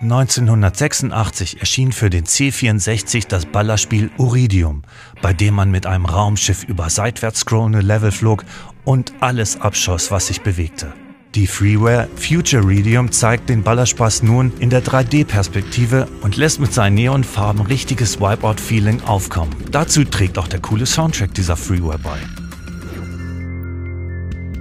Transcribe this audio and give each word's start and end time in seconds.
1986 0.00 1.58
erschien 1.58 1.90
für 1.90 2.08
den 2.08 2.24
C64 2.24 3.26
das 3.26 3.46
Ballerspiel 3.46 4.10
Uridium, 4.16 4.82
bei 5.22 5.32
dem 5.32 5.54
man 5.54 5.72
mit 5.72 5.86
einem 5.86 6.06
Raumschiff 6.06 6.62
über 6.62 6.88
seitwärts 6.88 7.40
scrollende 7.40 7.80
Level 7.80 8.12
flog 8.12 8.44
und 8.84 9.12
alles 9.18 9.60
abschoss, 9.60 10.12
was 10.12 10.28
sich 10.28 10.42
bewegte. 10.42 10.92
Die 11.34 11.48
Freeware 11.48 12.08
Future 12.14 12.62
Iridium 12.62 13.10
zeigt 13.10 13.48
den 13.48 13.64
Ballerspaß 13.64 14.22
nun 14.22 14.52
in 14.60 14.70
der 14.70 14.84
3D-Perspektive 14.84 16.06
und 16.20 16.36
lässt 16.36 16.60
mit 16.60 16.72
seinen 16.72 16.94
Neonfarben 16.94 17.66
richtiges 17.66 18.20
Wipeout-Feeling 18.20 19.02
aufkommen. 19.02 19.54
Dazu 19.72 20.04
trägt 20.04 20.38
auch 20.38 20.48
der 20.48 20.60
coole 20.60 20.86
Soundtrack 20.86 21.34
dieser 21.34 21.56
Freeware 21.56 21.98
bei. 21.98 22.18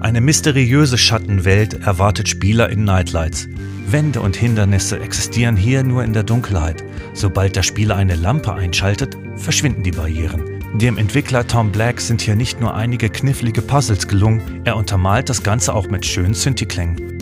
Eine 0.00 0.22
mysteriöse 0.22 0.96
Schattenwelt 0.96 1.74
erwartet 1.74 2.28
Spieler 2.28 2.70
in 2.70 2.84
Nightlights. 2.84 3.48
Wände 3.92 4.20
und 4.20 4.36
Hindernisse 4.36 4.98
existieren 4.98 5.56
hier 5.56 5.84
nur 5.84 6.02
in 6.02 6.12
der 6.12 6.24
Dunkelheit. 6.24 6.84
Sobald 7.12 7.54
der 7.54 7.62
Spieler 7.62 7.96
eine 7.96 8.16
Lampe 8.16 8.52
einschaltet, 8.52 9.16
verschwinden 9.36 9.82
die 9.82 9.92
Barrieren. 9.92 10.42
Dem 10.74 10.98
Entwickler 10.98 11.46
Tom 11.46 11.70
Black 11.70 12.00
sind 12.00 12.20
hier 12.20 12.36
nicht 12.36 12.60
nur 12.60 12.74
einige 12.74 13.08
knifflige 13.08 13.62
Puzzles 13.62 14.08
gelungen, 14.08 14.62
er 14.64 14.76
untermalt 14.76 15.28
das 15.28 15.42
Ganze 15.42 15.72
auch 15.72 15.88
mit 15.88 16.04
schönen 16.04 16.34
Synthi-Klängen. 16.34 17.16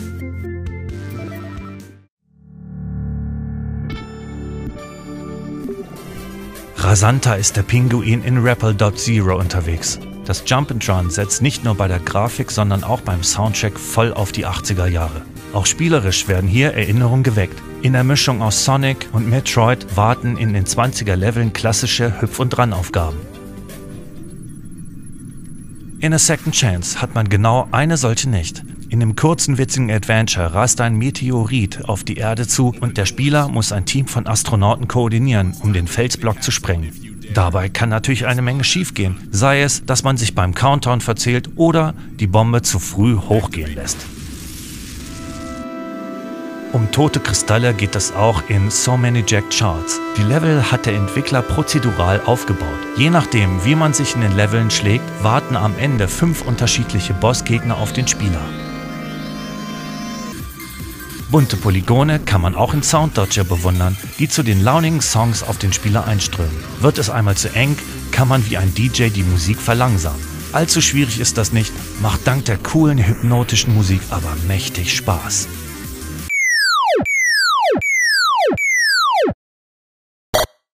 Rasanter 6.76 7.38
ist 7.38 7.56
der 7.56 7.62
Pinguin 7.62 8.22
in 8.22 8.38
Rappel.Zero 8.38 9.38
unterwegs. 9.38 9.98
Das 10.24 10.42
Jump 10.46 10.70
and 10.70 10.88
Run 10.88 11.10
setzt 11.10 11.42
nicht 11.42 11.64
nur 11.64 11.74
bei 11.74 11.88
der 11.88 11.98
Grafik, 11.98 12.50
sondern 12.50 12.84
auch 12.84 13.02
beim 13.02 13.22
Soundtrack 13.22 13.78
voll 13.78 14.12
auf 14.12 14.32
die 14.32 14.46
80er 14.46 14.86
Jahre. 14.86 15.22
Auch 15.54 15.66
spielerisch 15.66 16.26
werden 16.26 16.48
hier 16.48 16.74
Erinnerungen 16.74 17.22
geweckt. 17.22 17.62
In 17.80 17.92
der 17.92 18.02
Mischung 18.02 18.42
aus 18.42 18.64
Sonic 18.64 19.08
und 19.12 19.30
Metroid 19.30 19.86
warten 19.96 20.36
in 20.36 20.52
den 20.52 20.64
20er 20.64 21.14
Leveln 21.14 21.52
klassische 21.52 22.20
Hüpf- 22.20 22.40
und 22.40 22.58
Run-Aufgaben. 22.58 23.18
In 26.00 26.12
A 26.12 26.18
Second 26.18 26.56
Chance 26.56 27.00
hat 27.00 27.14
man 27.14 27.28
genau 27.28 27.68
eine 27.70 27.96
solche 27.96 28.28
nicht. 28.28 28.64
In 28.88 28.98
dem 28.98 29.14
kurzen 29.14 29.56
witzigen 29.56 29.92
Adventure 29.92 30.54
rast 30.54 30.80
ein 30.80 30.96
Meteorit 30.96 31.84
auf 31.88 32.02
die 32.02 32.16
Erde 32.16 32.48
zu 32.48 32.74
und 32.80 32.98
der 32.98 33.06
Spieler 33.06 33.46
muss 33.46 33.70
ein 33.70 33.86
Team 33.86 34.08
von 34.08 34.26
Astronauten 34.26 34.88
koordinieren, 34.88 35.54
um 35.62 35.72
den 35.72 35.86
Felsblock 35.86 36.42
zu 36.42 36.50
sprengen. 36.50 36.92
Dabei 37.32 37.68
kann 37.68 37.90
natürlich 37.90 38.26
eine 38.26 38.42
Menge 38.42 38.64
schiefgehen, 38.64 39.28
sei 39.30 39.62
es, 39.62 39.86
dass 39.86 40.02
man 40.02 40.16
sich 40.16 40.34
beim 40.34 40.52
Countdown 40.52 41.00
verzählt 41.00 41.50
oder 41.54 41.94
die 42.18 42.26
Bombe 42.26 42.62
zu 42.62 42.80
früh 42.80 43.16
hochgehen 43.16 43.74
lässt. 43.76 44.04
Um 46.74 46.90
tote 46.90 47.20
Kristalle 47.20 47.72
geht 47.72 47.94
es 47.94 48.12
auch 48.14 48.42
in 48.48 48.68
So 48.68 48.96
Many 48.96 49.22
Jack 49.24 49.44
Charts. 49.50 50.00
Die 50.16 50.24
Level 50.24 50.72
hat 50.72 50.86
der 50.86 50.94
Entwickler 50.94 51.40
prozedural 51.40 52.20
aufgebaut. 52.26 52.66
Je 52.96 53.10
nachdem, 53.10 53.64
wie 53.64 53.76
man 53.76 53.94
sich 53.94 54.16
in 54.16 54.22
den 54.22 54.34
Leveln 54.34 54.72
schlägt, 54.72 55.04
warten 55.22 55.54
am 55.54 55.78
Ende 55.78 56.08
fünf 56.08 56.42
unterschiedliche 56.42 57.14
Bossgegner 57.14 57.76
auf 57.76 57.92
den 57.92 58.08
Spieler. 58.08 58.40
Bunte 61.30 61.56
Polygone 61.56 62.18
kann 62.18 62.40
man 62.40 62.56
auch 62.56 62.74
in 62.74 62.82
Sound 62.82 63.16
Dodger 63.16 63.44
bewundern, 63.44 63.96
die 64.18 64.28
zu 64.28 64.42
den 64.42 64.60
launigen 64.60 65.00
Songs 65.00 65.44
auf 65.44 65.58
den 65.58 65.72
Spieler 65.72 66.08
einströmen. 66.08 66.64
Wird 66.80 66.98
es 66.98 67.08
einmal 67.08 67.36
zu 67.36 67.54
eng, 67.54 67.78
kann 68.10 68.26
man 68.26 68.50
wie 68.50 68.56
ein 68.56 68.74
DJ 68.74 69.10
die 69.10 69.22
Musik 69.22 69.60
verlangsamen. 69.60 70.20
Allzu 70.50 70.80
schwierig 70.80 71.20
ist 71.20 71.38
das 71.38 71.52
nicht, 71.52 71.72
macht 72.02 72.26
dank 72.26 72.46
der 72.46 72.58
coolen 72.58 72.98
hypnotischen 72.98 73.76
Musik 73.76 74.00
aber 74.10 74.36
mächtig 74.48 74.96
Spaß. 74.96 75.46